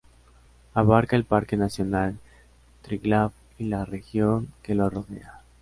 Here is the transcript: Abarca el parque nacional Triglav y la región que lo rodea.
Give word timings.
Abarca 0.73 1.15
el 1.15 1.25
parque 1.25 1.57
nacional 1.57 2.17
Triglav 2.81 3.33
y 3.59 3.65
la 3.65 3.85
región 3.85 4.47
que 4.63 4.73
lo 4.73 4.89
rodea. 4.89 5.43